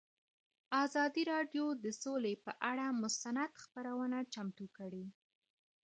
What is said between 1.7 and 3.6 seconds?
د سوله پر اړه مستند